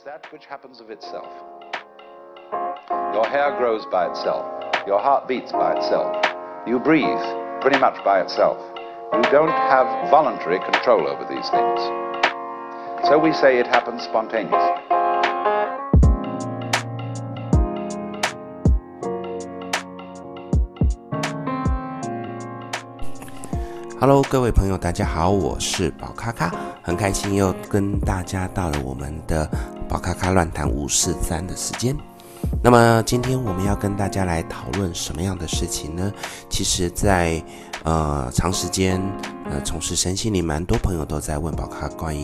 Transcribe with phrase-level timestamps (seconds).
[0.00, 1.28] is that which happens of itself.
[3.12, 4.46] Your hair grows by itself.
[4.86, 6.16] Your heart beats by itself.
[6.66, 7.20] You breathe
[7.60, 8.56] pretty much by itself.
[9.12, 11.80] You don't have voluntary control over these things.
[13.06, 14.82] So we say it happens spontaneously.
[23.98, 26.52] Hello，各位朋友，大家好，我是宝咖咖，
[26.82, 29.48] 很开心又跟大家到了我们的
[29.91, 31.93] 宝咖咖乱谈五四三的时间。
[32.63, 36.09] 那么今天我们要跟大家来讨论什么样的事情呢？
[36.49, 37.43] 其实在，在
[37.83, 39.01] 呃长时间
[39.49, 42.23] 呃从事身心灵，蛮多朋友都在问宝咖关于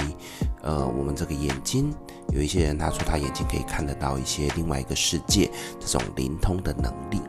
[0.61, 1.93] 呃我们这个眼睛，
[2.29, 7.21] 有一些人他说他眼睛可以看得到一些另外一个世界，这种灵通的能力。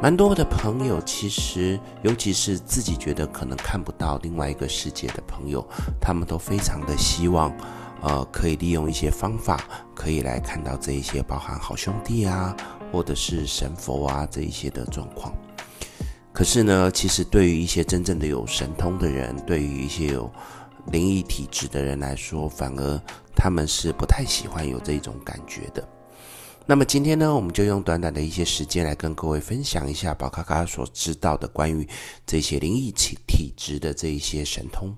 [0.00, 5.66] 蛮多的朋友，其实尤其是自己觉得可能看不到另外一个世界的朋友，
[6.00, 7.50] 他们都非常的希望，
[8.02, 9.64] 呃，可以利用一些方法，
[9.94, 12.56] 可以来看到这一些包含好兄弟啊，
[12.92, 15.34] 或者是神佛啊这一些的状况。
[16.32, 20.30] 可是呢，其实对于一些真正的有神通的人，对于一些有
[20.92, 23.00] 灵异体质的人来说，反而
[23.34, 25.82] 他们是不太喜欢有这种感觉的。
[26.66, 31.88] 那么今天呢，我们就用短短的一些时间来跟各位分享一下宝卡卡所知道的关于
[32.26, 34.94] 这些灵异体体质的这一些神通。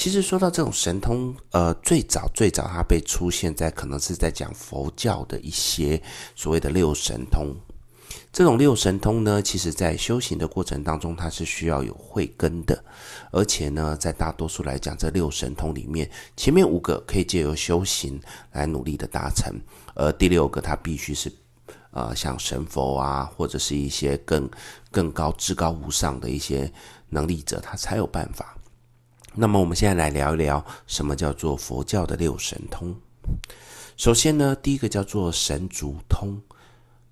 [0.00, 6.02] 其实说到这种神通，呃，最早最早它被出现在可能是在讲佛教的一些
[6.34, 7.54] 所谓的六神通。
[8.32, 12.82] 这种六神通呢，其实在修行的过程当中，它是需要有慧根的，
[13.30, 18.18] 而且呢，在大多数来讲，这六神通里面，前面五个可以借由修行
[18.52, 19.54] 来努力的达成，
[19.94, 21.30] 而第六个它必须是，
[21.90, 24.48] 呃，像神佛啊，或者是一些更
[24.90, 26.72] 更高至高无上的一些
[27.10, 28.56] 能力者，他才有办法。
[29.34, 32.94] 那么我们现在来聊一聊什么叫做佛教的六神通。
[33.96, 36.40] 首先呢，第一个叫做神足通。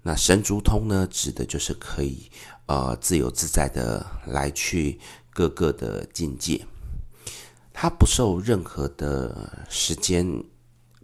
[0.02, 2.30] 那神足通呢，指的就是可以
[2.66, 4.98] 呃自由自在的来去
[5.30, 6.64] 各个的境界，
[7.72, 10.26] 它不受任何的时间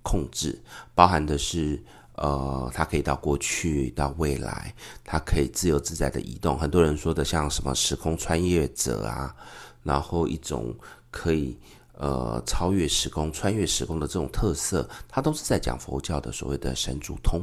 [0.02, 0.58] 控制，
[0.94, 1.82] 包含的是
[2.14, 4.74] 呃它可以到过去到未来，
[5.04, 6.58] 它可以自由自在的移动。
[6.58, 9.34] 很多人说的像什么时空穿越者啊，
[9.84, 10.74] 然后一种
[11.12, 11.56] 可以
[11.92, 17.40] 呃超越时空、穿越时空的这种特色，它都是在讲佛教的所谓的神足通。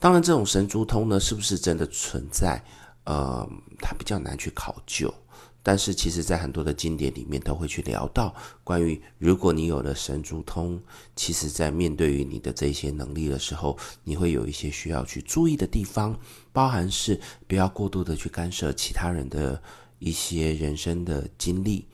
[0.00, 2.62] 当然，这种神足通呢，是不是真的存在？
[3.04, 3.48] 呃，
[3.78, 5.14] 它比较难去考究。
[5.62, 8.32] 但是，其实在很多的经典里面都会去聊到
[8.62, 10.80] 关于，如果你有了神足通，
[11.16, 16.16] 其实在面对于你的这些能力的时候，你会有一些需要去注意的地方，
[16.52, 19.60] 包含是不要过度的去干涉其他人的
[19.98, 21.86] 一些人生的经历，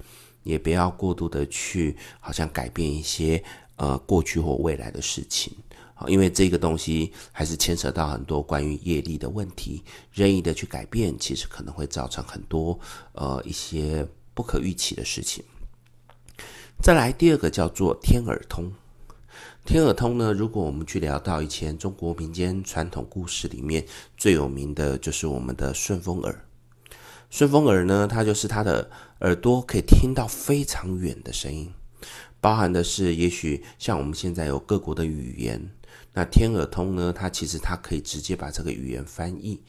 [0.43, 3.43] 也不要过度的去好像改变一些
[3.77, 5.53] 呃过去或未来的事情。
[6.09, 12.77] 因为这个东西还是牵扯到很多关于业力的问题，任意的去改变，其实可能会造成很多
[13.13, 15.45] 呃一些不可预期的事情。
[16.83, 18.73] 再来第二个叫做天耳通，
[19.65, 23.87] 天耳通呢，如果我们去聊到以前中国民间传统故事里面
[24.17, 26.45] 最有名的就是我们的顺风耳。
[27.33, 31.73] 顺风耳呢，它就是它的耳朵可以听到非常远的声音，
[32.43, 35.71] 包含的是也许像我们现在有各国的语言。
[36.13, 37.11] 那天耳通呢？
[37.11, 39.63] 它其实它可以直接把这个语言翻译，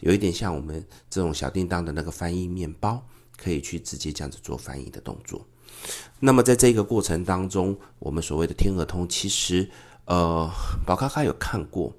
[0.00, 3.06] 有一点像我们这种小叮当的那个翻译面包，
[3.36, 5.46] 可以去直接这样子做翻译的动作。
[6.18, 9.68] 那么在这个过程当中，我们所谓的天耳通，其实
[10.06, 10.50] 呃，
[10.86, 11.94] 宝咖咖有看过，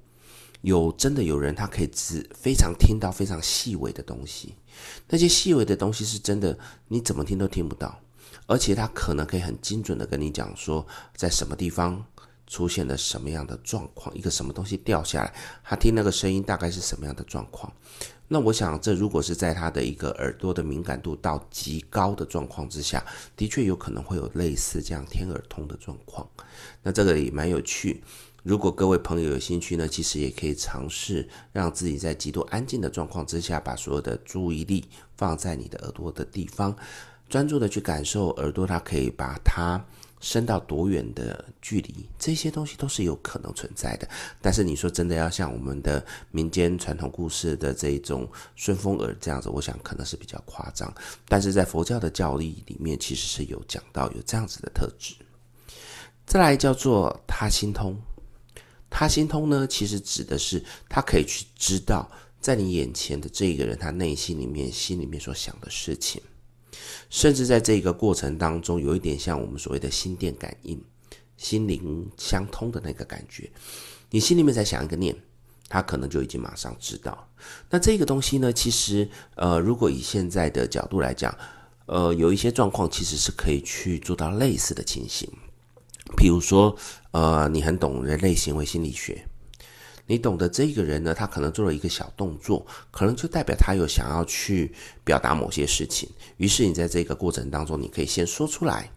[0.64, 4.56] 有真的有人他可以只非常听到非常细微的东西，
[5.08, 6.58] 那些细微的东西是真的，
[6.88, 7.98] 你怎么听都听不到，
[8.48, 10.86] 而且他可能可以很精准的跟你讲说
[11.16, 12.04] 在什么地方。
[12.46, 14.16] 出现了什么样的状况？
[14.16, 17.72] 一个什么东西掉下来，他听那个声音大概是什么样的状况？
[18.28, 23.04] 那我想，这如果是在他的一个耳朵的敏感度到极高的状况之下，
[23.36, 26.30] 的确有可能会有类似这样天耳通的状况。
[26.84, 28.04] 那这个也蛮有趣。
[28.44, 34.86] 如果各位朋友有兴趣呢，其实也可以尝试让自己在极度安静的状况之下，把所有的注意力
[35.18, 36.76] 放在你的耳朵的地方，
[37.30, 39.84] 专注的去感受耳朵，它可以把它。
[40.26, 44.08] 伸到多远的距离，这些东西都是有可能存在的。
[44.42, 46.02] 但是你说真的要像我们的
[46.32, 48.26] 民间传统故事的这种
[48.56, 50.90] 顺风耳这样子，我想可能是比较夸张。
[51.28, 55.14] 但是在佛教的教义里面，其实是有讲到有这样子的特质。
[56.26, 57.94] 再来叫做他心通，
[58.96, 62.08] 他心通呢，其实指的是他可以去知道
[62.40, 66.22] 在你眼前的这个人他内心里面心里面所想的事情。
[67.10, 70.80] 甚至在这个过程当中，有一点像我们所谓的心电感应。
[71.36, 73.52] 心灵相通的那个感觉。
[74.12, 75.14] 你心里面在想一个念，
[75.68, 77.28] 他可能就已经马上知道。
[77.70, 81.36] 那这个东西呢，其实呃，如果以现在的角度来讲，
[81.88, 85.28] 呃，有一些状况其实是可以去做到类似的情形。
[86.16, 86.76] 比如说，
[87.12, 89.28] 呃，你很懂人类行为心理学，
[90.08, 94.74] 你懂得这个人呢，他可能做了一个小动作，可能就代表他有想要去
[95.04, 96.10] 表达某些事情。
[96.38, 98.92] 于是你在这个过程当中，你可以先说出来，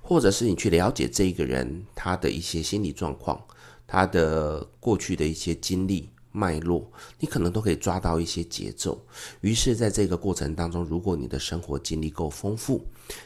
[0.00, 3.40] 或者是你去了解这一个人他的一些心理状况，
[3.86, 6.10] 他的过去的一些经历。
[6.36, 6.86] 脉络，
[7.18, 9.02] 你可能都可以抓到一些节奏。
[9.40, 12.84] 于是，在这个过程当中，如果你的生活经历够丰富，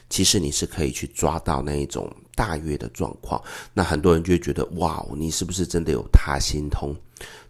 [0.09, 3.41] 其实你是可以去抓到那一种大约的状况。
[3.73, 6.95] 那很多人就会觉得，哇，你是不是真的有他心通？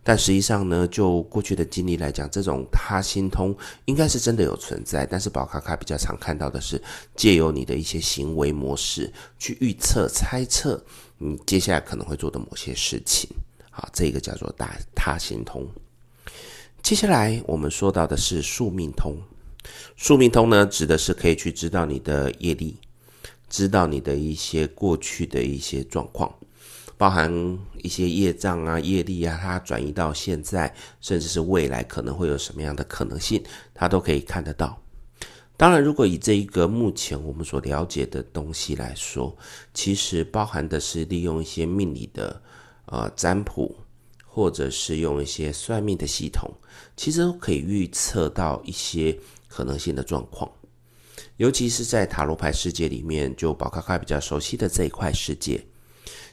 [0.03, 3.55] 但实际上呢，就过去的经历来讲，这种他心通
[3.85, 5.05] 应该是真的有存在。
[5.05, 6.81] 但是宝卡卡比较常看到的是，
[7.15, 10.83] 借由你的一些行为模式去预测、猜测
[11.19, 13.29] 你接下来可能会做的某些事情。
[13.81, 15.67] 啊，这个叫做大他心通。
[16.83, 19.17] 接下来我们说到的是宿命通。
[19.97, 22.77] 宿命通呢，指的是可以去知道你的业力，
[23.49, 26.33] 知道你的一些过去的一些状况，
[26.97, 27.31] 包含
[27.83, 33.43] 一些业障啊、业力啊，它转移到现在，甚至是未来可能会有什么样的可能性，
[33.73, 34.79] 它都可以看得到。
[35.57, 39.37] 当然，如果以这一个目前我们所了解的东西来说，
[39.75, 42.41] 其实包含的是利用一些命理的。
[42.91, 43.73] 呃，占卜
[44.25, 46.53] 或者是用一些算命的系统，
[46.97, 49.17] 其实可以预测到一些
[49.47, 50.51] 可能性的状况。
[51.37, 55.65] 尤其是在塔罗牌世界里面，就宝咖咖比较熟悉的这一块世界，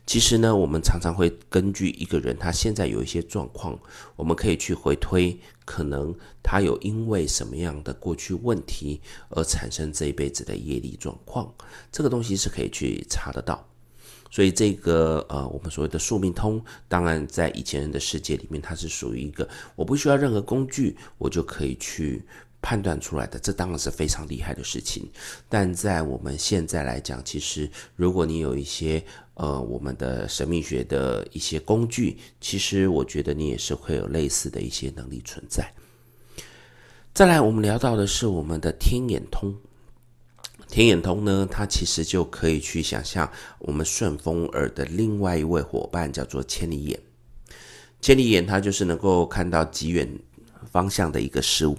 [0.05, 3.79] 其实呢，我们常常会根据一个人他现在有一些状况，
[4.17, 6.13] 我们可以去回推，可能
[6.43, 11.55] 他有因为什么样的过去问题而产生这一辈子的业力状况，
[11.93, 13.68] 这个东西是可以去查得到。
[14.31, 22.23] 所以这个呃，我们所谓的宿命通，当然在以前人的世界里面，它是属于一个我不需要任何工具，我就可以去
[22.61, 25.09] 判断出来的，这当然是非常厉害的事情。
[25.49, 29.03] 但在我们现在来讲，其实如果你有一些
[29.35, 35.73] 呃我们的神秘学的一些工具，其实我觉得你也是会有类似的一些能力存在。
[37.15, 39.55] 再来，我们聊到的是我们的天眼通。
[40.69, 43.29] 天眼通呢，它其实就可以去想象
[43.59, 47.01] 我们顺风耳的另外一位伙伴，叫做千里眼。
[48.01, 50.09] 千里眼它就是能够看到极远
[50.71, 51.77] 方向的一个事物，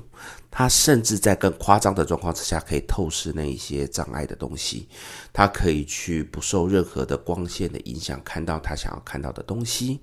[0.49, 4.87] 它甚至在更夸张的状况之下，可以透视那一些障碍的东西，
[5.31, 9.99] 它可以去不受任何的光线的影响，看到它想要看到的东西。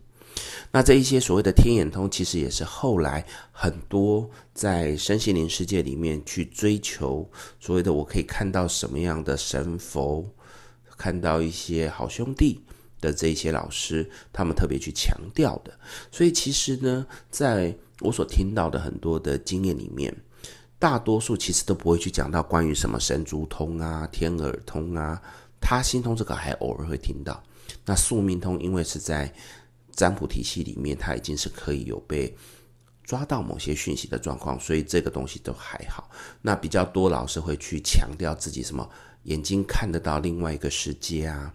[0.70, 7.28] 那这一些所谓的天眼通，其实也是后来很多在身心灵世界里面去追求
[7.58, 10.28] 所谓的我可以看到什么样的神佛，
[10.96, 12.60] 看到一些好兄弟
[13.00, 15.72] 的这一些老师，他们特别去强调的。
[16.10, 20.14] 所以其实呢，在我所听到的很多的经验里面，
[20.78, 25.20] 大多数其实都不会去讲到关于什么神足通啊、天耳通啊、
[25.60, 27.42] 他心通这个，还偶尔会听到。
[27.86, 29.32] 那宿命通，因为是在
[29.96, 32.36] 占卜体系里面，它已经是可以有被
[33.02, 36.10] 抓到某些讯息的状况，所以这个东西都还好。
[36.42, 38.88] 那比较多老师会去强调自己什么
[39.22, 41.54] 眼睛看得到另外一个世界啊，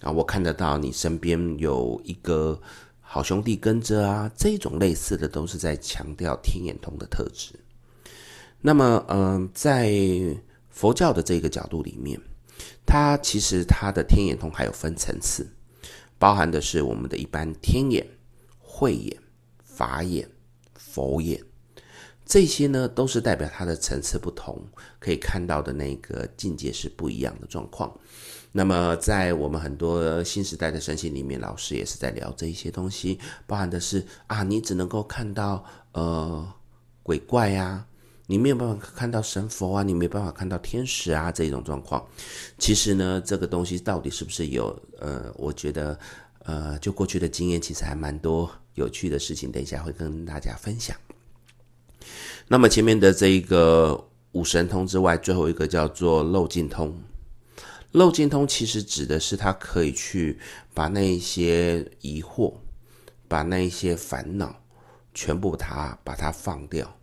[0.00, 2.60] 啊，我看得到你身边有一个
[3.00, 7.54] 好兄弟跟着啊，这种类似的都是在强调天眼通的特质。
[8.60, 9.90] 那么，嗯、在
[10.68, 12.20] 佛教的这个角度里面，
[12.84, 15.48] 它其实它的天眼通还有分层次。
[16.20, 18.06] 包含的是我们的一般天眼、
[18.58, 19.16] 慧眼、
[19.64, 20.28] 法眼、
[20.74, 21.42] 佛眼，
[22.26, 24.62] 这些呢都是代表它的层次不同，
[24.98, 27.98] 可以看到的那个境界是不一样的状况。
[28.52, 36.52] 那么在我们很多新时代的身心里面，老师也是在聊这一些东西，包含的是啊，你只能够看到呃
[37.02, 37.86] 鬼怪啊。
[38.30, 42.06] 你没有办法看到神佛啊，你没办法看到天使啊，这种状况，
[42.58, 44.80] 其实呢，这个东西到底是不是有？
[45.00, 45.98] 呃，我觉得，
[46.44, 50.96] 呃，就过去的经验，其实还蛮多有趣的事情，等一下会跟大家分享。
[52.46, 56.96] 那么前面的这一个五神通之外，最后一个叫做漏尽通。
[57.90, 60.38] 漏尽通其实指的是它可以去
[60.72, 62.54] 把那一些疑惑，
[63.26, 64.54] 把那一些烦恼，
[65.12, 66.96] 全部它把它放掉。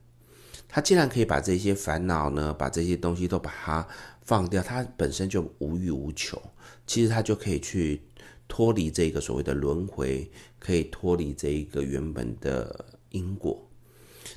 [0.70, 3.88] 他既然可以把这些烦恼呢，把这些东西都把它
[4.22, 6.42] 放掉，他本身就无欲无求，
[6.86, 8.02] 其实他就可以去
[8.48, 13.64] 脱离这个所谓的轮回，可以脱离这一个原本的因果。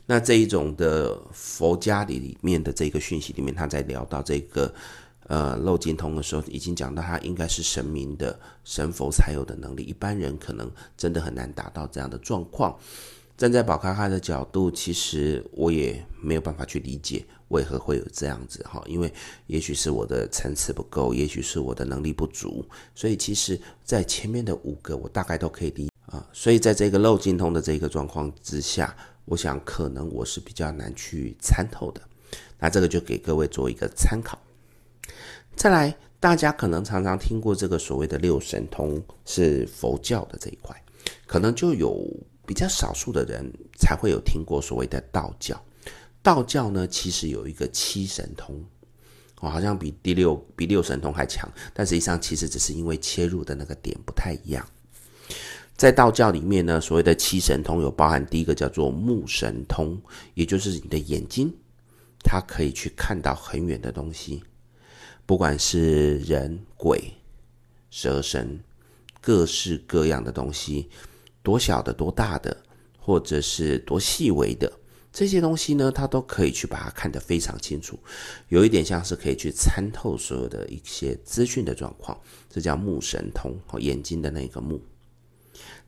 [0.06, 4.72] 那这一种的佛家里面的这个讯息里面，他在聊到这个
[5.26, 12.78] 呃漏尽通的时候，已经讲到他应该是神明的神佛才有的能力，一般人可能真的很难达到这样的状况。
[13.40, 19.10] 站在宝咖咖的角度，其实我也没有办法去理解为何会有这样子哈，因为
[19.46, 22.62] 也许是我的层次不够，也许是我的能力不足，
[22.94, 28.94] 所以其实，在前面的五个我大概都可以理啊，所以在这个漏精通的这个状况之下，
[29.24, 32.02] 我想可能我是比较难去参透的，
[32.58, 34.38] 那这个就给各位做一个参考。
[35.56, 40.76] 再来，大家可能常常听过这个所谓的六神通是佛教的这一块，
[41.26, 42.06] 可能就有。
[42.50, 45.64] 比较少数的人才会有听过所谓的道教，
[46.20, 48.60] 道教呢其实有一个七神通，
[49.38, 54.68] 哦，好像比第六比六神通还强，但实际上其实只是因为切入的那个点不太一样。
[55.76, 59.96] 在道教里面呢，所谓的七神通有包含第一个叫做目神通，
[60.34, 61.54] 也就是你的眼睛，
[62.24, 64.42] 它可以去看到很远的东西，
[65.24, 67.14] 不管是人、鬼、
[67.92, 68.58] 蛇神，
[69.20, 70.90] 各式各样的东西。
[71.42, 72.56] 多小的、多大的，
[72.98, 74.70] 或者是多细微的
[75.12, 77.98] 这些东西呢，它都可以去把它看得非常清楚，
[78.48, 82.16] 有一点像是可以去参透所有的一些资讯的状况，
[82.48, 84.80] 这叫目神通，眼睛的那个目。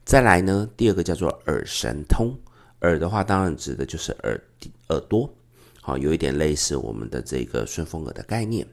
[0.05, 2.37] 再来呢，第二个叫做耳神通，
[2.81, 4.43] 耳的话当然指的就是耳
[4.89, 5.33] 耳朵，
[5.81, 8.67] 好，有一点类似我们的这个顺风耳的概念。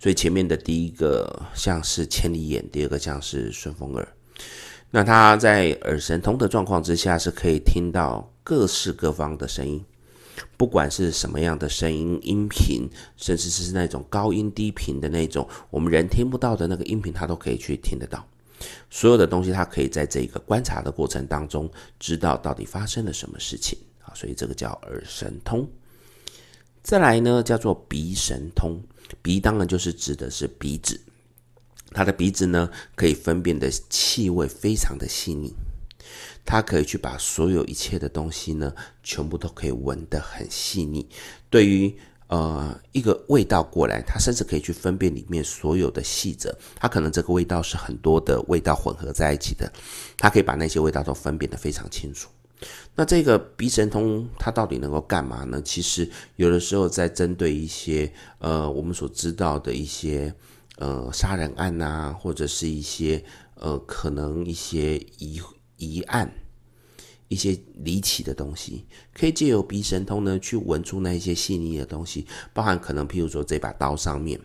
[0.00, 4.08] 所以前面的第一个像是千里眼，第二个像是顺风耳。
[4.94, 9.84] 那他在耳神通的状况之下，是可以听到各式各方的声音，
[10.56, 18.24] 不管是什么样的声音、音频，甚至是那种高音低频的那种我们人听不到的那个音频，他都可以去听得到。
[18.88, 24.14] 所有的东西，他可以在这个观察的过程当中，知道到底发生了什么事情啊。
[24.14, 25.68] 所以这个叫耳神通。
[26.84, 28.80] 再来呢，叫做鼻神通，
[29.20, 31.00] 鼻当然就是指的是鼻子。
[31.94, 35.54] 他的鼻子呢，可以分辨的气味非常的细腻，
[36.44, 38.74] 他可以去把所有一切的东西呢，
[39.04, 41.08] 全部都可以闻得很细腻。
[41.48, 41.96] 对于
[42.26, 46.52] 呃一个味道过来，他甚至可以去分辨里面所有的细则。
[46.74, 49.72] 他可能这个味道是很多的味道混合在一起的，
[50.16, 52.28] 他可以把那些味道都分辨得非常清楚。
[52.96, 55.62] 那这个鼻神通它到底能够干嘛呢？
[55.62, 60.34] 其实有的时候在针对一些呃我们所知道的一些。
[60.76, 65.40] 呃，杀人案呐、啊，或者是一些呃，可能一些疑
[65.76, 66.32] 疑案，
[67.28, 74.40] 一些离奇的东西，可以借由鼻神通呢，去闻出那一些细腻的东西，包含可能，譬如说这把刀上面，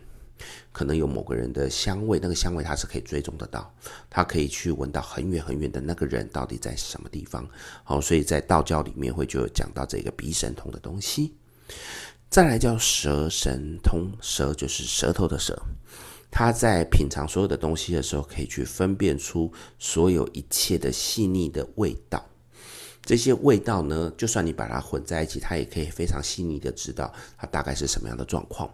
[0.72, 3.74] 可能有某个人的香味，那个香味它是可以追踪得到，
[4.10, 7.48] 它可以去闻到很远很远的那个人到底在什么地方。
[7.84, 11.34] 好，所以在道教里面会就有讲到这个鼻神通的东西。
[12.30, 15.60] 再来叫舌神通，舌就是舌头的舌。
[16.32, 22.26] 他在品尝所有的东西的时候，可以去分辨出所有一切的细腻的味道。
[23.02, 28.70] 这些味道呢，就算你把它混在一起，它也可以非常细腻的知道它大概是什么样的状况。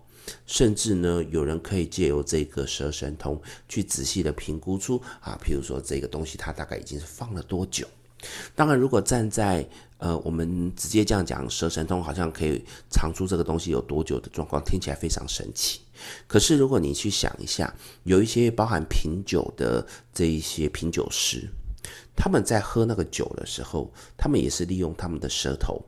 [0.45, 7.88] 甚至呢，有人可以借由这个舌神通去仔细的评估出啊，譬如说这个东西它大概已经是放了多久。
[8.55, 9.65] 当然，如果站在
[9.98, 15.80] 呃，我们直接这样讲，舌神通好像可以尝出这个东西有多久的状况，听起来非常神奇。
[16.28, 17.74] 可是，如果你去想一下，
[18.04, 21.50] 有一些包含品酒的这一些品酒师，
[22.16, 25.82] 他们在喝那个酒的时候，他们也是利用他们的舌头，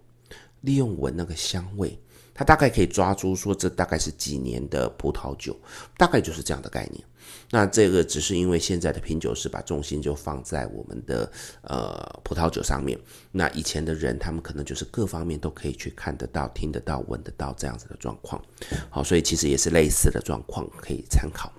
[0.61, 1.99] 利用闻那个香味，
[2.33, 5.53] 他大概可以抓住说这大概是几年的葡萄酒，
[5.97, 7.03] 大概就是这样的概念。
[7.49, 12.99] 那这个只是因为现在的品酒师把重心就放在我们的呃葡萄酒上面，
[13.31, 18.43] 那以前的人他们可能就是各方面都可以去看得到、听得到、闻得到这样子的状况。
[18.89, 21.51] 好，所以其实也是类似的状况可以参考。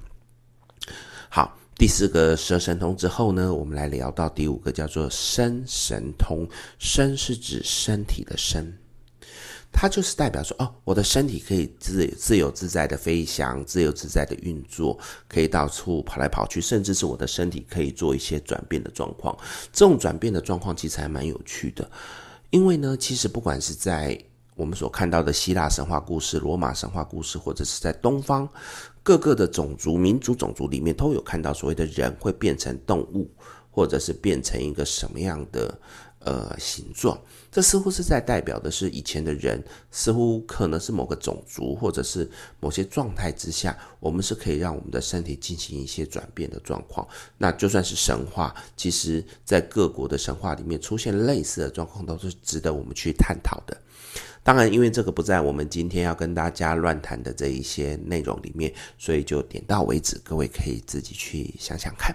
[1.31, 6.47] 好，第四个舌神通之后呢，我们来聊到第五个叫做身神通，
[6.79, 8.77] 身是指身体的身。
[9.71, 14.99] 它就是代表说，哦，我的身体可以自自由自在的飞翔，自由自在的运作，
[15.29, 19.39] 可以到处跑来跑去，甚至是我的身体可以做一些转变的状况。
[19.73, 21.89] 这种转变的状况其实还蛮有趣的，
[22.51, 24.19] 因为呢，其实不管是在
[24.57, 28.49] 我们所看到的希腊神话故事、罗马神话故事，或者是在东方
[29.05, 33.31] 各个的种族、民族、种族里面，都有看到所谓的人会变成动物，
[33.71, 35.81] 或者是变成一个什么样的。
[36.21, 37.17] 呃，形状，
[37.51, 47.07] 这似乎是在代表的是以前的人，似乎可能是某个种族，或者是某些状态之下，我们是可以让我们的身体进行一些转变的状况。
[47.39, 53.77] 那就算是神话，其实在各国的神话里面出现类似的状况，都是值得我们去探讨的。
[54.43, 60.21] 当然，因为这个不在我们今天要跟大家乱谈的这一些内容里面，所以就点到为止。
[60.25, 62.15] 各位可以自己去想想看。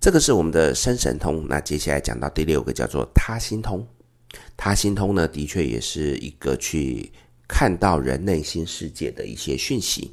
[0.00, 1.46] 这个是我们的生神通。
[1.48, 3.86] 那接下来讲到第六个，叫做他心通。
[4.56, 7.10] 他心通呢，的确也是一个去
[7.48, 10.12] 看到人内心世界的一些讯息，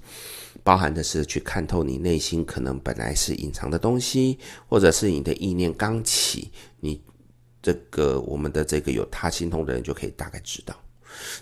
[0.63, 4.37] 包含的是去看透你内心可能本来是隐藏的东西，
[4.67, 7.01] 或者是你的意念刚起，你
[7.61, 10.75] 这个我们的这个有他心通的人就可以大概知道。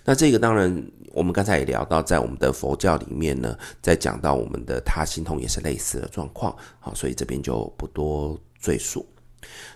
[0.04, 9.06] 那这个当然，我们刚才也聊到，在我们的佛教里面呢，在讲到我们的他心通也是类似的状况，好，所以这边就不多赘述。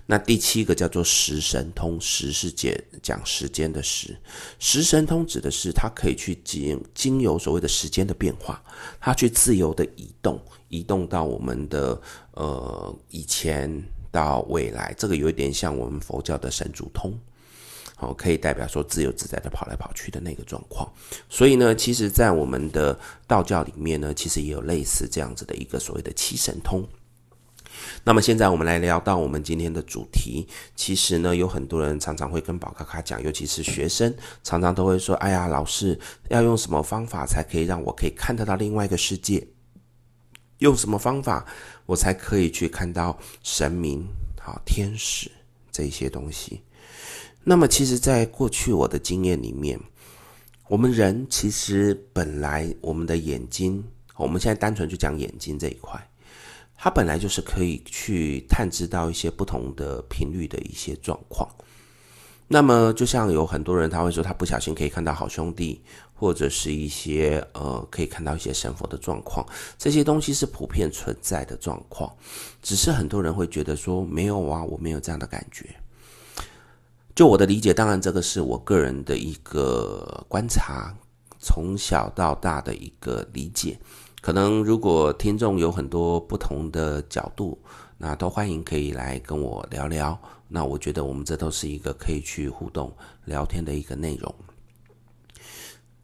[0.05, 2.71] 那第七个叫做时神通，时是讲
[3.01, 4.15] 讲时间的时，
[4.59, 8.63] 时神通指的是它可以去经经由所谓的时间的变化，
[8.99, 11.99] 它去自由的移动，移动到我们的
[12.33, 17.11] 呃以前到未来，这个有一点像我们佛教的神足通。
[17.97, 20.91] 好，可以代表说自由自在的跑来跑去的那个状况。
[21.29, 26.85] 所以呢，其实，在我们的道教里面呢，其实也有类似这样子的一个所谓的七神通。
[28.03, 30.47] 那么现在我们来聊到我们今天的主题。
[30.75, 35.97] 其实呢，有很多人常常会跟宝咖咖讲，尤其是学生，常常都会说：“哎呀，老师，
[36.29, 39.47] 要用什么方法才可以让我可以看得到另外一个世界？
[40.59, 41.45] 用什么方法
[41.85, 44.07] 我才可以去看到神明、
[44.39, 45.31] 好天使
[45.71, 46.61] 这些东西？”
[47.47, 49.79] 那么，其实，在过去我的经验里面，
[50.67, 53.83] 我们人其实本来我们的眼睛，
[54.17, 56.09] 我们现在单纯就讲眼睛这一块，
[56.75, 61.47] 它本来就是可以去探知到一些不同的频率的一些状况。
[62.47, 65.79] 那么，就像有很多人他会说，他不小心可以看到好兄弟，
[66.15, 69.45] 或者是一些呃，可以看到一些神佛的状况，
[69.77, 72.11] 这些东西是普遍存在的状况，
[72.63, 75.69] 只是很多人会觉得说，没有啊，我没有这样的感觉。
[77.15, 80.93] 就我的理解，当然这个是我个人的一个观察，
[81.39, 83.79] 从小到大的一个理解。
[84.19, 87.57] 可能如果听众有很多不同的角度，
[87.97, 90.19] 那都欢迎可以来跟我聊聊。
[90.49, 92.93] 那我觉得我们这都是一个可以去互动
[93.23, 94.35] 聊天的一个内容。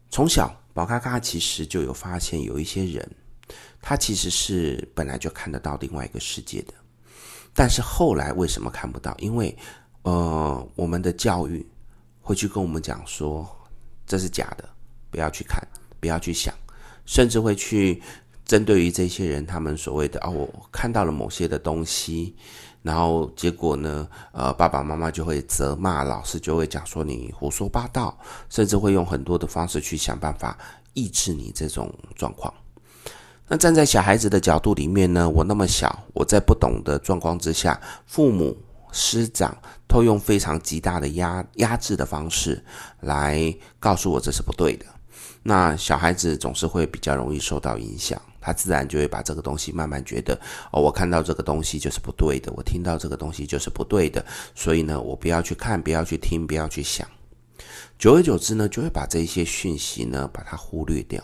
[0.08, 3.06] 从小宝咖咖其实就有发现，有一些人
[3.82, 6.72] 他其实是本来就看得到另外一个世界的，
[7.52, 9.14] 但是后来为什么看不到？
[9.18, 9.54] 因为
[10.02, 11.64] 呃，我们的教育
[12.20, 13.48] 会去跟我们讲说，
[14.04, 14.68] 这是假的，
[15.10, 15.62] 不要去看，
[16.00, 16.52] 不要去想，
[17.06, 18.02] 甚至会去
[18.44, 22.34] 针对于这些人，他们所谓的啊、哦，我看到了某些的东西，
[22.82, 30.58] 然后结果呢，呃，爸爸妈妈就会责骂，老师就会讲说你胡说八道，甚至会用很多的方式去想办法
[30.94, 32.52] 抑制你这种状况。
[33.46, 38.56] 那站在小孩子的角度里面呢，我那么小，我在不懂的状况之下，父母。
[38.92, 39.56] 师长
[39.88, 42.62] 都用非常极大的压压制的方式
[43.00, 44.86] 来告诉我这是不对的，
[45.42, 50.38] 那小孩子总是会比较容易受到影响，他自然就会把这个东西慢慢觉得
[50.70, 54.24] 哦，我看到这个东西就是不对的，我听到这个东西就是不对的，
[54.54, 57.08] 所以呢，我不要去看，不要去听，不要去想，
[57.98, 61.22] 久而久之呢，就会把这些讯息呢把它忽略掉。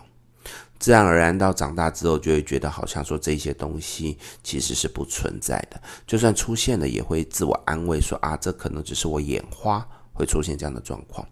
[0.79, 11.27] 自然而然到长大之后，就会觉得好像说这些东西其实是不存在的，就算出现了，也会自我安慰说啊，这可能只是我眼花，会出现这样的状况。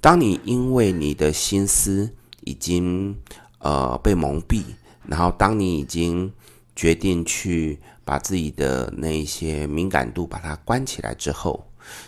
[0.00, 2.10] 当你因为你的心思
[2.44, 3.14] 已经
[3.58, 4.62] 呃被蒙蔽，
[5.06, 6.32] 然后当你已经
[6.74, 11.66] 决定去把自己的那些敏感度把它关起来之后，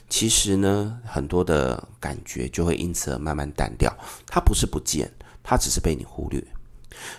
[0.08, 3.94] 其实呢，很多的感觉就会因此而慢慢淡掉。
[4.26, 6.42] 它不是不见，它只是被你忽略。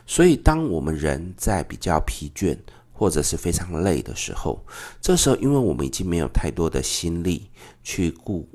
[0.05, 2.57] 所以，当我们人在比较疲倦
[2.91, 4.63] 或者是非常累的时候，
[5.01, 7.49] 这时候，因为我们已经没有太多的心力
[7.83, 8.47] 去顾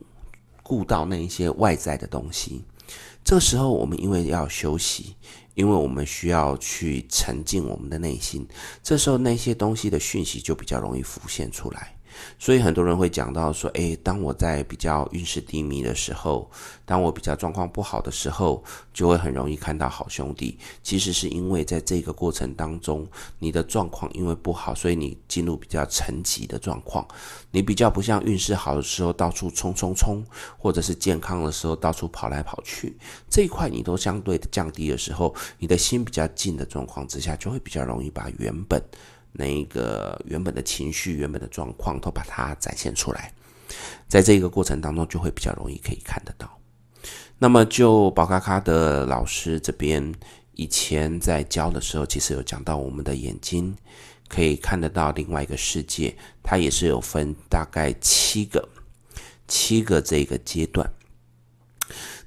[0.63, 2.65] 顾到那一些外在的东西，
[3.25, 5.17] 这时候我们因为要休息，
[5.55, 8.47] 因为我们需要去沉浸我们的内心，
[8.83, 11.98] 这时候那些东西的讯息就比较容易浮现出来。
[12.39, 16.51] 所以很多人会讲到说，诶，当我在比较运势低迷的时候，
[16.85, 20.59] 当我比较状况不好的时候，就会很容易看到好兄弟。
[20.83, 23.07] 其实是因为在这个过程当中，
[23.39, 27.07] 你的状况因为不好，所以你进入比较沉寂的状况。
[27.51, 30.25] 你比较不像运势好的时候到处冲冲冲，
[30.59, 32.97] 或者是健康的时候到处跑来跑去。
[33.29, 38.83] 这一块你都相对的降低的时候，你的心比较静的状况之下，就会比较容易把原本。
[39.39, 43.33] 那一个原本的情绪、原本的状况都把它展现出来，
[44.09, 46.59] 在这个过程当中就会比较容易可以看得到。
[47.39, 50.13] 那么，就宝咖咖的老师这边
[50.55, 53.77] 以前在教的时候，其实有讲到我们的眼睛
[54.29, 58.69] 可以看得到另外一个世界，它也是有分大概七个
[59.47, 60.91] 七个这个阶段。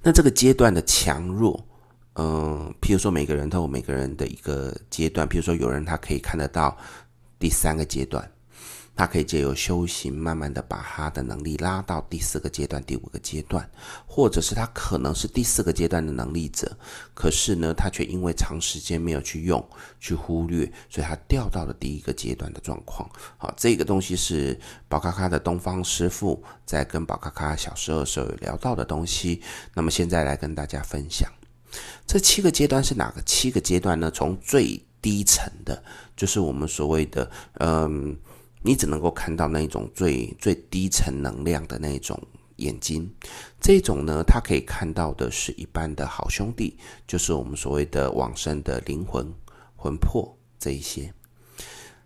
[0.01, 1.67] 那这个阶段的强弱，
[2.15, 6.77] 嗯、譬如说每个人都有每个人的一个阶段，譬如说有人他可以看得到
[7.39, 8.29] 第三个阶段。
[8.93, 13.67] 他可以借由修行，慢慢的把他的能力拉到第四个阶段、第五个阶段，
[14.05, 16.77] 或者是他可能是第四个阶段的能力者，
[17.13, 19.65] 可是呢，他却因为长时间没有去用、
[19.99, 23.09] 去忽略，所以他掉到了第一个阶段的状况。
[23.37, 29.41] 好，这个东西是宝咖咖的东方师傅在跟宝咖咖小时候的时候有聊到的东西。
[29.73, 31.31] 那么现在来跟大家分享，
[32.05, 34.11] 这七个阶段是哪个七个阶段呢？
[34.11, 35.83] 从最低层的，
[36.15, 37.29] 就是我们所谓的
[37.59, 38.17] 嗯。
[38.63, 42.21] 你只能够看到那种最最低层能量的那种
[42.57, 43.11] 眼睛，
[43.59, 49.33] 这种呢，它可以看到的是一般的好兄弟，就是我们所谓的往生的灵魂、
[49.75, 51.11] 魂魄这一些。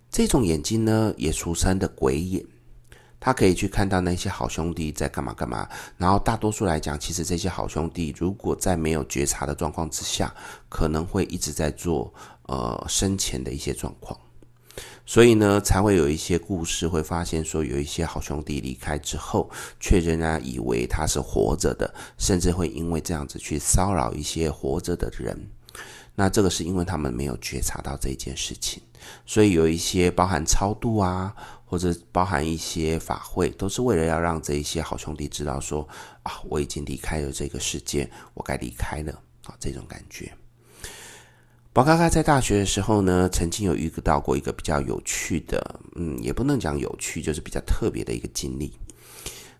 [0.09, 2.45] 这种眼睛呢，也俗称的鬼眼，
[3.25, 5.67] 他可以去看到那些好兄弟在干嘛干嘛。
[5.97, 10.31] 然后大多数来讲，其实这些好兄弟如果在没有觉察的状况之下，
[10.69, 14.15] 可能会一直在做呃生前的一些状况。
[15.07, 25.49] 所以呢，才会有一些故事会发现说，有一些好兄弟离开之后，却仍然以为他是活着的，甚至会因为这样子去骚扰一些活着的人。
[26.17, 28.81] 那这个是因为他们没有觉察到这件事情，
[29.25, 35.85] 所以有一些包含超度啊，或者包含一些法会，都是为了要让这一些好兄弟知道说，
[36.23, 39.11] 啊，我已经离开了这个世界，我该离开了
[39.45, 40.31] 啊，这种感觉。
[41.73, 48.71] 宝咖咖在大学的时候呢，曾经有遇到过一个比较有趣的，嗯，也不能讲有趣，就是比较特别的一个经历。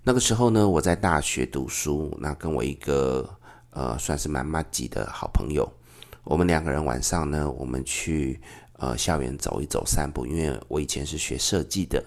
[0.01, 3.29] 那个时候呢，我在大学读书，那跟我一个
[3.71, 5.69] 呃算是蛮麻吉的好朋友，
[6.23, 8.39] 我们两个人晚上呢，我们去
[8.77, 12.03] 呃校园走一走、散步，因为我以前是学设计的，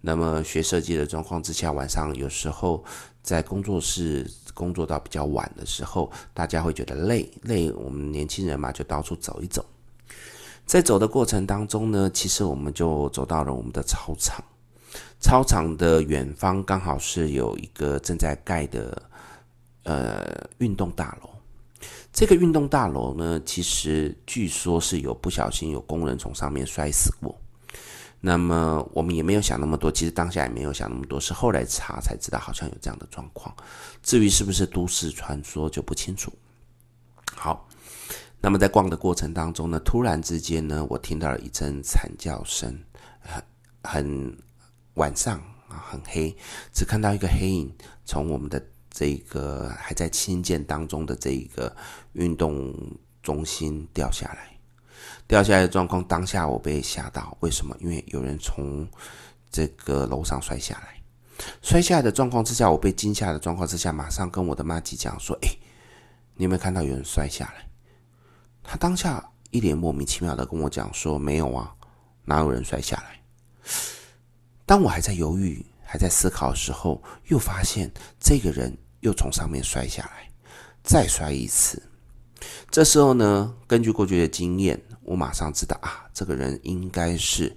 [0.00, 2.84] 那么学设计的状况之下，晚上有时候
[3.22, 4.30] 在工作室。
[4.58, 7.70] 工作到比较晚的时候，大家会觉得累，累。
[7.70, 9.64] 我们年轻人嘛，就到处走一走。
[10.66, 14.44] 在走的过程当中呢，其实我们就走到了我们的操场。
[15.20, 19.00] 操场的远方刚好是有一个正在盖的
[19.84, 21.30] 呃运动大楼。
[22.18, 27.40] 这个运动大楼呢，其实据说是有不小心有工人从上面摔死过。
[28.20, 33.54] 那么我们也没有想那么多，其实当下也没有想那么多，是后来查才知道好像有这样的状况。
[34.02, 36.32] 至于是不是都市传说就不清楚。
[37.36, 37.68] 好，
[38.40, 42.76] 那么在逛的过程当中呢，突然之间呢，我听到了一阵惨叫声，
[43.20, 43.44] 很
[43.84, 44.36] 很
[44.94, 46.36] 晚上啊，很黑，
[46.72, 47.72] 只看到一个黑影
[48.04, 51.74] 从我们的这个还在新建当中的这一个
[52.12, 52.74] 运动
[53.22, 54.58] 中心掉下来。
[55.26, 57.36] 掉下来的状况，当下我被吓到。
[57.40, 57.76] 为什么？
[57.80, 58.88] 因为有人从
[59.50, 61.02] 这个楼上摔下来。
[61.62, 65.48] 摔下来的状况之下，我被惊吓的状况之下，马上跟我的妈吉讲说：“哎，
[66.34, 67.68] 你有没有看到有人摔下来？”
[68.64, 71.74] 他当下一脸莫名其妙的跟我讲说：“没有啊，
[72.24, 73.20] 哪有人摔下来？”
[74.66, 80.30] 当我还在犹豫、还在思考的时候，又发现这个人又从上面摔下来，
[80.84, 81.82] 再摔一次。
[82.70, 84.78] 这时候呢，根据过去的经验。
[85.02, 87.56] 我马上知道啊，这个人应该是，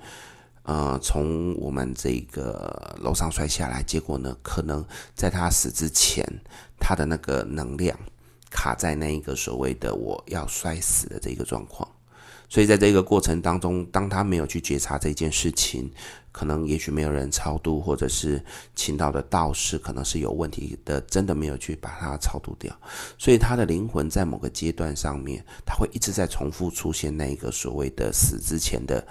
[0.64, 3.84] 呃，从我们这个楼上摔下来。
[3.84, 6.26] 结果呢，可能在他死之前，
[6.80, 8.00] 他的那个能量
[8.50, 11.86] 卡在那一个所谓的我要摔死的这个状况。
[12.52, 15.90] 所以在这个过程当中，当他没有去觉察这件事情。
[16.34, 18.42] 可能也许没有人超度，或者是
[18.74, 22.74] 请到的道士可能是有问题的，真的没有去把它超度掉，
[23.18, 29.06] 所以他的灵魂在某个阶段上面，他会一直在重复出现那一个所谓的死之前的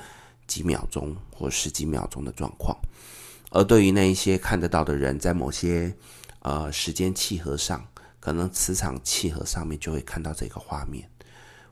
[0.47, 2.75] 几秒钟或十几秒钟的状况。
[3.51, 5.95] 而对于那一些看得到的人，在某些
[6.39, 7.87] 呃时间契合上，
[8.19, 11.07] 可能磁场契合上面就会看到这个画面。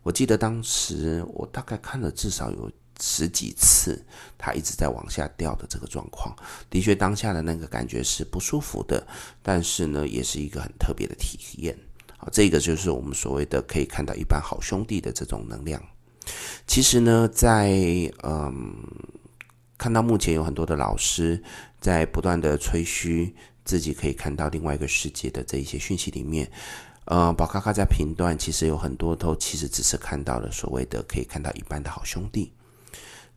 [0.08, 2.70] 我记得当时我大概看了至少有。
[3.00, 4.04] 十几次，
[4.36, 6.34] 他一直在往下掉的这个状况，
[6.68, 9.06] 的确当下的那个感觉是不舒服的，
[9.40, 11.78] 但是呢，也是一个很特别的体验。
[12.16, 15.80] 好，这个就是我们所谓的可以看到一般好兄弟的这种能量。
[16.66, 17.70] 其实呢，在
[18.24, 18.74] 嗯，
[19.78, 21.40] 看到目前有很多的老师
[21.80, 23.32] 在不断的吹嘘
[23.64, 26.50] 自己可以看到另外一个世界的这一些讯息里面，
[27.08, 32.52] 呃，宝咖咖在评断，其实有很多都其实只是看到了所谓的可以看到一般的好兄弟。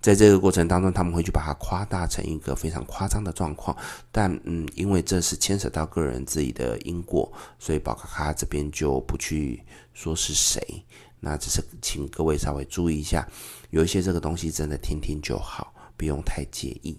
[0.01, 3.77] 在这个过程当中，他们会去把它夸大成一个非常夸张的状况，
[4.12, 10.84] 但嗯，因为这是牵扯到个人自己的因果，所以宝咖咖这边就不去说是谁。
[11.21, 13.25] 那只是请各位稍微注意一下，
[13.69, 16.97] 有一些这个东西真的听听就好，不用太介意。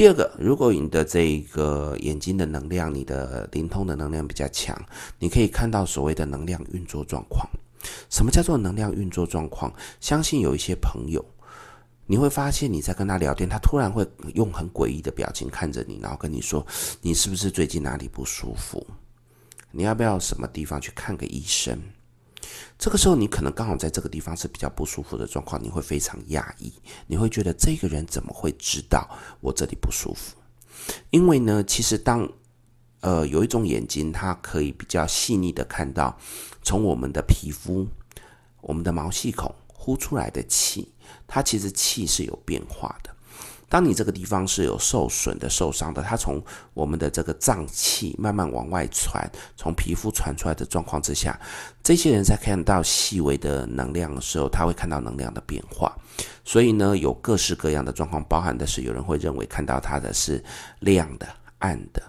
[0.00, 4.74] 第二个，如果你的这个眼睛的能量，你的灵通的能量比较强，
[5.18, 7.46] 你可以看到所谓的能量运作状况。
[8.08, 9.70] 什么叫做能量运作状况？
[10.00, 11.22] 相信有一些朋友，
[12.06, 16.66] 你会发现你在跟他聊天，他突然会用很诡异的表情看着你，然后跟你说
[17.02, 18.86] ：“你是不是最近哪里不舒服？
[19.70, 21.78] 你要不要什么地方去看个医生？”
[22.78, 26.72] 这个时候，你可能刚好在这个地方是比较不舒服的状况，你会非常讶异，
[27.06, 29.08] 你会觉得这个人怎么会知道
[29.40, 30.36] 我这里不舒服？
[31.10, 32.26] 因为呢，其实当
[33.00, 36.18] 呃有一种眼睛，它可以比较细腻的看到
[36.62, 37.86] 从我们的皮肤、
[38.62, 40.92] 我们的毛细孔呼出来的气，
[41.26, 43.14] 它其实气是有变化的。
[43.70, 46.42] 当你这个地方是有受损的、受伤的，它从
[46.74, 51.40] 我们的这个脏器慢慢往外传，从皮肤传出来的状况之下，
[51.80, 55.96] 这些人在看到细微的能量的时候，他会看到能量的变化。
[56.44, 60.42] 所以呢，有各式各样的状况，包含的是有人会认为看到它的是
[60.80, 61.28] 亮的、
[61.58, 62.02] 暗的，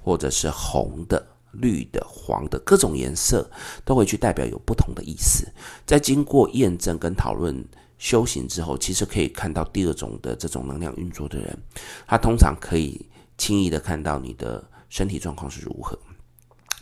[0.00, 3.50] 或者是红的、绿的、黄的，各种颜色
[3.84, 5.52] 都会去代表有不同的意思。
[5.84, 7.66] 在经过验证跟讨论。
[7.98, 11.58] 修行之后，其实可以看到第二种的这种能量运作的人，
[12.06, 15.98] 他通常可以轻易的看到你的身体状况是如何，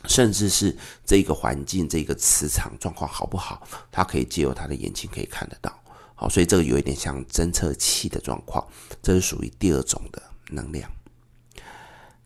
[0.07, 5.73] 甚至是这个环境、这个磁场状况好不好，他可以借由他的眼睛可以看得到。
[6.17, 8.65] 好，所以这个有一点像侦测器的状况，
[9.03, 10.91] 这是属于第二种的能量。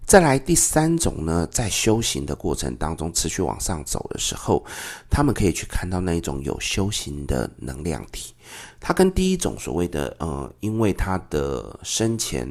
[0.09, 4.65] 再来第三种呢，在修行的过程当中持续往上走的时候，
[5.11, 8.33] 他们可以去看到那一种有修行的能量体。
[8.81, 12.49] 它跟第一种所谓的呃，因为他的生前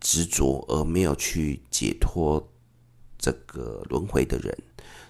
[0.00, 2.46] 执着而没有去解脱
[3.16, 4.54] 这个轮回的人，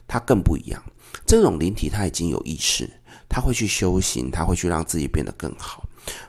[0.06, 0.80] 他更不一样。
[1.26, 2.88] 这种灵体他已经有意识，
[3.28, 5.84] 他会去修行，他会去让自己变得更好，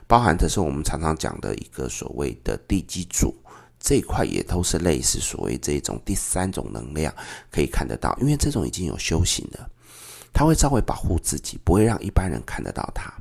[0.08, 3.32] 包含的是我们常常讲的一个所谓的地基主。
[3.80, 7.14] 这一块也都是类似所谓这种第三种能量
[7.50, 9.70] 可以看得到，因为这种已经有修行了，
[10.32, 13.12] 他会稍微保护自己，不会让一般人看得到他。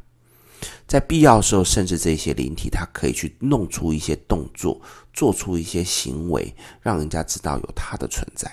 [0.87, 4.81] 在必要的时候，甚至这些灵体，他可以去弄出一些动作，
[5.13, 8.51] 做出一些行为，让人家知道有他的存在。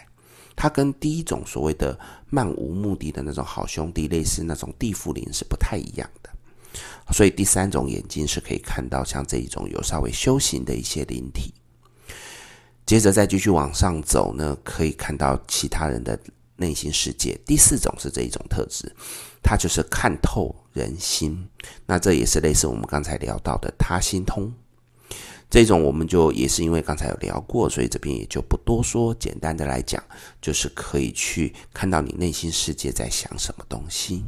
[0.55, 6.31] 他跟第一种所谓的漫无目的的那种好兄弟，类似那种地缚灵是不太一样的。
[7.13, 11.55] 所以第三种眼睛是可以看到像这一种有稍微修行的一些灵体。
[12.87, 16.19] 接着再继续往上走呢，可以看到其他人的
[16.57, 17.39] 内心世界。
[17.47, 18.95] 第四种是这一种特质，
[19.43, 21.49] 它就是看透人心。
[21.87, 24.53] 那这也是类似我们刚才聊到的他心通。
[25.51, 29.15] 这种我们就也是因为刚才有聊过，所以这边也就不多说。
[29.15, 30.03] 简单的来讲，
[30.41, 34.25] 就是可以去看到你内心世界在想什么东西。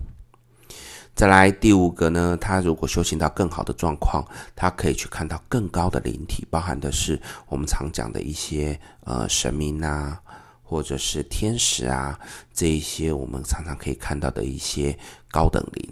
[1.16, 4.22] 再来第五个呢，他如果修行到更好的状况，
[4.54, 10.18] 他可以去看到更高的灵体，包含的是我们常讲的一些呃神明呐，
[10.62, 12.20] 或者是天使啊，
[12.52, 14.98] 这一些我们常常可以看到的一些
[15.30, 15.90] 高等灵。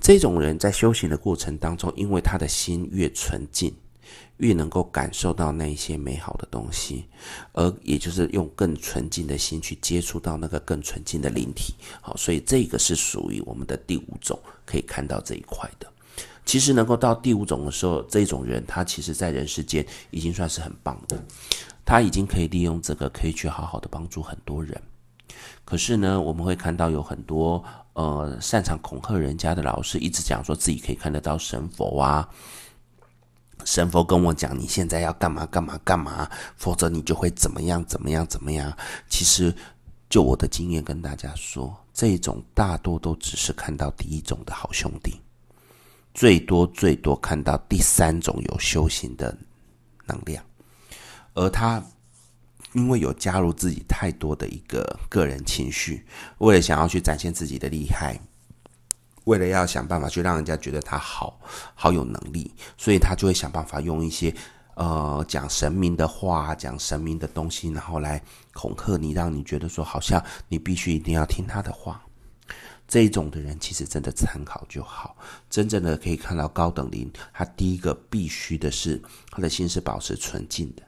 [0.00, 3.74] 这种人在修行的过程当中，因为他的心越纯净。
[4.38, 7.04] 越能够感受到那一些美好的东西，
[7.52, 15.86] 而也就是用更纯净的心去接触到那个更纯净的灵体，好，所以这个是属于我们的第五种，可以看到这一块的。
[16.44, 21.22] 其实能够到第五种的时候，这种人他其实在人世间已经算是很棒的，
[21.84, 24.78] 他已经可以利用这个可以去好好的帮助很多人。
[25.64, 32.28] 可是呢，我们会看到有很多呃擅长恐吓人家的老师，一直讲说自己可以看得到神佛啊。
[33.64, 38.76] 神佛跟我讲，你现在要干嘛干嘛干嘛，否则你就会怎么样怎么样怎么样。
[39.08, 39.54] 其实，
[40.08, 45.20] 就我的经验跟大家说，这种大多都只是看到第一种的好兄弟，
[46.12, 49.36] 最多最多看到第三种有修行的
[50.06, 50.44] 能量，
[51.32, 51.82] 而他
[52.74, 56.04] 因为有加入自己太多的一个个人情绪，
[56.38, 58.20] 为了想要去展现自己的厉害。
[59.24, 61.40] 为了要想办法去让人家觉得他好
[61.74, 64.34] 好有能力，所以他就会想办法用一些
[64.74, 72.00] 呃讲神明的话、讲神明的东西，然后来恐吓你，让你觉得说好像你必须一定要听他的话。
[72.86, 75.16] 这种的人其实真的参考就好，
[75.48, 80.82] 真正的可以看到高等灵，他第一个必须的是他的心是保持纯净的，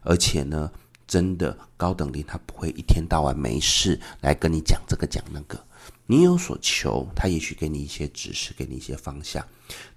[0.00, 0.72] 而且呢，
[1.06, 5.62] 真的高等灵他不会一天到晚没事来跟你讲这个讲那个。
[6.06, 9.42] 你有所求，他也许给你一些指示，给你一些方向。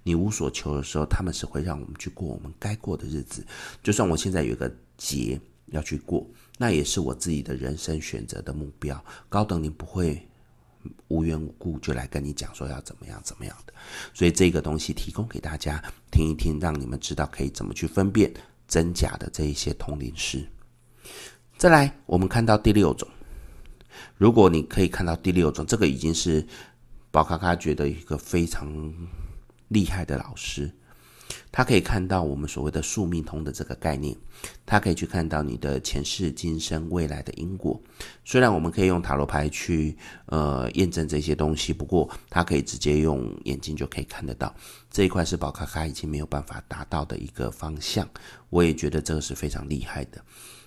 [0.02, 3.46] 你无所求的时候，他们是会让我们去过我们该过的日子。
[3.82, 9.02] 就算我现在有一个劫要去过，那也是我自己的人生选择的目标。
[9.28, 10.26] 高等灵不会
[11.08, 13.74] 无缘无故就来跟你讲说要怎么样怎么样的。
[14.14, 18.32] 所以这个东西提供给大家听一听，让你们知道可以怎么去分辨
[18.66, 20.42] 真假的这一些通灵师。
[21.58, 23.06] 再来，我们看到第六种，
[24.18, 26.44] 如果你可以看到第六种，这个已经是
[27.10, 28.92] 宝咖咖觉得一个非常
[29.68, 30.70] 厉害的老师。
[31.50, 34.16] 他可以看到我们所谓的宿命通的这个概念，
[34.66, 37.80] 他可以去看到你的前世今生未来的因果。
[38.24, 44.54] 虽然我们可以用塔罗牌去呃验证这些东西，不过他可以直接用眼睛就可以看得到。
[44.90, 48.08] 这一块是宝咖咖已经没有办法达到的一个方向。
[48.50, 50.22] 我也觉得这个是非常厉害的。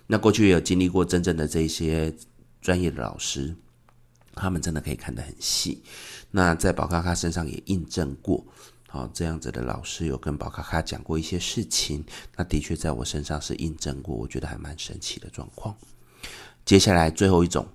[0.08, 2.14] 那过去也有经历过真正的这些
[2.62, 3.56] 专业的老师，
[4.34, 5.82] 他们真的可以看得很细。
[6.30, 8.46] 那在宝咖咖身上也印证过。
[8.88, 12.04] 好，这样子的老师有跟宝咖咖讲过一些事情，
[12.36, 15.74] 那的确在我身上是印证过，我觉得还蛮神奇的状况。
[16.66, 17.66] 接下来最后一种，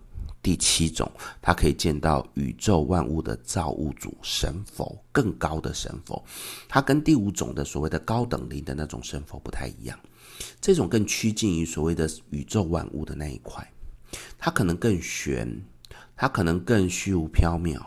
[0.42, 6.22] 第七种，他可以见到宇宙万物的造物主神佛，更高的神佛，
[6.68, 9.98] 他跟第五种的所谓的高等灵的那种神佛不太一样，
[10.60, 13.66] 这种更趋近于所谓的宇宙万物的那一块，
[14.38, 15.62] 它可能更玄，
[16.16, 17.80] 它可能更虚无缥缈，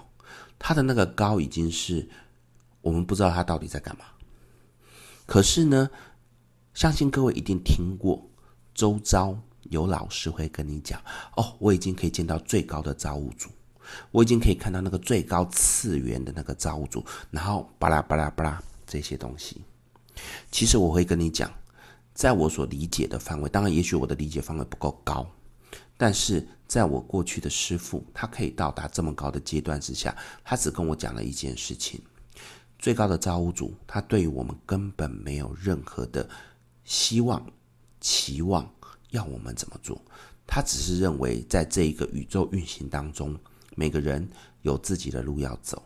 [0.58, 2.10] 它的那个高已经是。
[2.82, 4.06] 我们不知道它到底在干嘛，
[5.26, 5.90] 可是呢，
[6.74, 8.26] 相信各位一定听过，
[8.74, 10.98] 周遭有老师会跟你讲
[11.36, 13.50] ：“哦，我已经可以见到最高的造物主，
[14.12, 19.62] 我已经可以看到那个最高次元的那个造物主。”然后巴拉巴拉巴拉这些东西，
[20.50, 21.52] 其实我会跟你讲，
[22.14, 25.30] 在我所理解的范围，当然也许我的理解范围不够高，
[26.02, 32.02] 但是在我过去的师父，他可以到达这么高的阶段之下，他只跟我讲了一件事情。
[32.78, 36.30] 最高的造物主，他对于我们根本没有任何的
[36.86, 37.46] 希望、
[38.00, 38.66] 期望，
[39.10, 40.02] 要我们怎么做？
[40.48, 43.38] 他只是认为，在这一个宇宙运行当中，
[43.76, 44.26] 每个人
[44.62, 45.84] 有自己的路要走，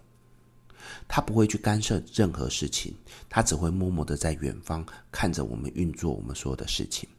[1.07, 2.93] 他不会去干涉任何事情，
[3.27, 7.09] 他只会默默的在远方看着我们运作我们所有的事情。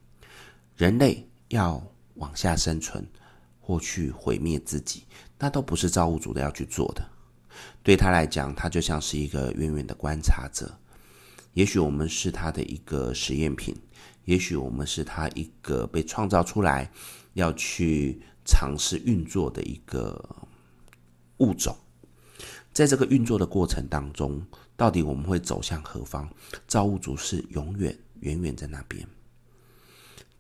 [0.76, 3.06] 人类要往下生存，
[3.60, 5.04] 或去毁灭自己，
[5.38, 7.04] 那都不是造物主的要去做的。
[7.82, 10.78] 对他来讲，他就像是一个远远的观察者。
[11.52, 13.76] 也许我们是他的一个实验品，
[14.24, 16.90] 也许我们是他一个被创造出来
[17.34, 20.20] 要去尝试运作的一个
[21.38, 21.76] 物种。
[22.72, 24.44] 在这个运作的过程当中，
[24.76, 26.28] 到底我们会走向何方？
[26.66, 29.06] 造物主是永远远远在那边。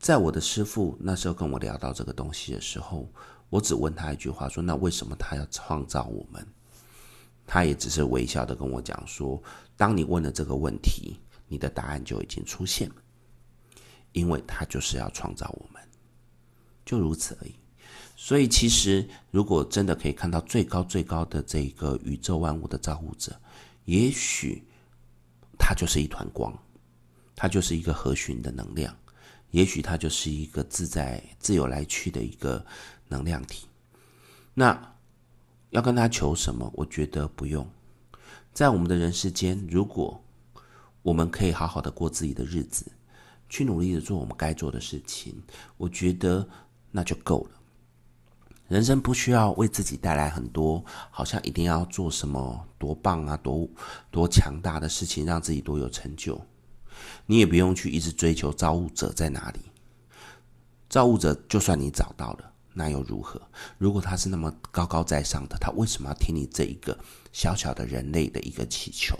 [0.04, 3.10] 在我的师父那时候跟我聊到这个东西的时候，
[3.48, 6.46] 我只问他一句话：说，那为什么他要创造我们？
[7.46, 9.42] 他也只是微笑的跟我讲说
[9.78, 12.96] ：“当你问了这个问题，你的答案就已经出现了，
[14.12, 15.82] 因为他就是要创造我们，
[16.84, 17.54] 就如此而已。
[18.14, 23.34] 所以，其实如果真的可以看到最高最高的这个宇宙万物的造物者，
[23.86, 24.62] 也许
[25.58, 26.54] 他就是一团光，
[27.34, 28.94] 他就是一个和絅的能量，
[29.54, 32.64] 也许他就是一个自在自由来去的一个
[33.08, 33.66] 能量体。
[34.52, 34.76] 那。”
[35.74, 36.70] 要跟他求什么？
[36.72, 37.68] 我觉得不用。
[38.52, 40.22] 在我们的人世间，如果
[41.02, 42.86] 我们可以好好的过自己的日子，
[43.48, 45.34] 去努力的做我们该做的事情，
[45.76, 46.48] 我觉得
[46.92, 47.50] 那就够了。
[48.68, 53.68] 人生不需要为自己带来很多，好像一定要做什么多棒啊、多
[54.12, 56.40] 多强大的事情，让自己多有成就。
[57.26, 59.60] 你也不用去一直追求造物者在哪里。
[60.88, 62.52] 造物者，就算你找到了。
[62.76, 63.40] 那又如何？
[63.78, 66.98] 如果他是那么高高在上的，他为什么要听你这一个
[67.32, 69.16] 小小的人类的一个祈求？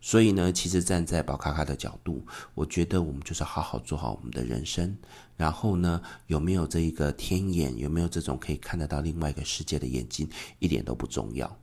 [0.00, 4.96] 所以呢，其实站在宝卡卡的角度，我觉得我们就是好好做好我们的人生。
[5.36, 10.26] 然后呢，有没有这一个天眼，有没有这种可以看得到另外一个世界的眼睛，
[10.58, 11.54] 一点都不重要。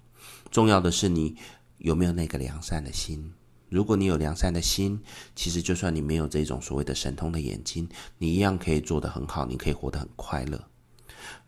[0.52, 1.36] 重要的是你
[1.80, 3.34] 有没有那个良善的心。
[3.70, 5.00] 如果你有良善的心，
[5.36, 10.62] 其实就算你没有这种所谓的神通的眼睛，你一样可以做得很好，你可以活得很快乐。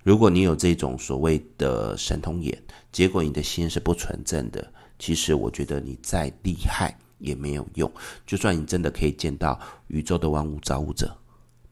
[0.04, 7.90] 如果你有这种所谓的神通眼，结果你的心是不纯正的，其实我觉得你再厉害也没有用。
[8.26, 11.16] 就算你真的可以见到宇宙的万物造物者，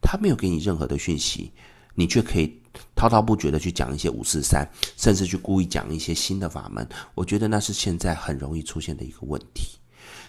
[0.01, 1.51] 他没有给你任何的讯息，
[1.95, 2.61] 你却可以
[2.95, 6.87] 滔滔不绝的去讲一些五四三，甚至去故意讲一些新的法门。
[7.15, 9.77] 我觉得那是现在很容易出现的一个问题。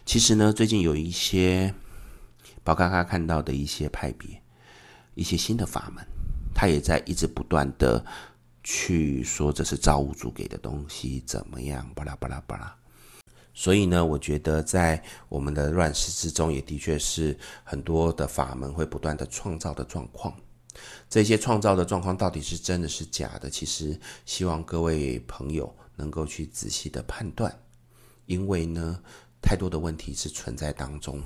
[0.08, 1.74] 其实呢，最近有一些
[2.64, 4.40] 宝咖咖看到的一些派别，
[5.14, 6.02] 一些新的法门。
[6.54, 8.02] 他也在一直不断的
[8.64, 11.86] 去说，这是造物主给的东西，怎么样？
[11.94, 12.74] 巴拉巴拉巴拉。
[13.52, 20.34] 所以呢，我觉得在我们的乱世之中，也的确是很多的法门会不断的创造的状况。
[21.10, 23.50] 这些创造的状况到底是真的是假的？
[23.50, 27.54] 其实希望各位朋友能够去仔细的判断，
[28.24, 28.98] 因为呢，
[29.40, 31.20] 太多的问题是存在当中。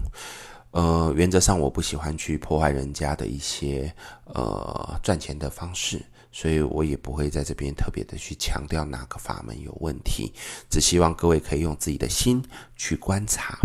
[0.73, 3.95] 呃，原则上我不喜欢去破坏人家的一些
[4.25, 10.33] 呃赚钱的方式，所以我也不会在这边特别的去强调哪个法门有问题，
[10.71, 12.43] 只希望各位可以用自己的心
[12.75, 13.59] 去观察。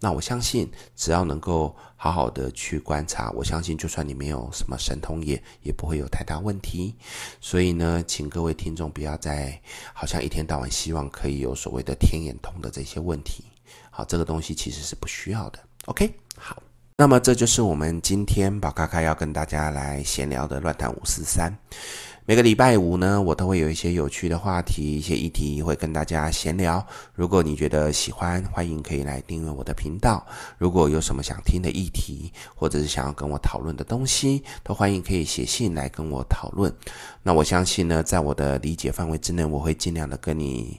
[0.00, 6.92] 那我相信，只要能够好好的去观察，我相信就算你没有什么神通也，也不会有太大问题。
[7.40, 9.60] 所以呢，请各位听众不要再
[9.92, 13.44] 好像一天到晚希望可以有所谓的天眼通的这些问题。
[13.90, 15.58] 好，这个东西其实是不需要的。
[15.86, 16.62] OK，好，
[16.96, 21.52] 那么这就是我们今天宝咖咖要跟大家来闲聊的乱谈五四三。
[22.26, 26.86] 每个礼拜五呢，我都会有一些有趣的话题、一些议题会跟大家闲聊。
[27.14, 30.26] 如果你觉得喜欢，欢迎可以来订阅我的频道。
[30.58, 36.70] 如果有什么想听的议题，或者是想要跟我讨论的东西，都欢迎可以写信来跟我讨论。
[37.22, 40.78] 那我相信呢，在我的理解范围之内，我会尽量的跟你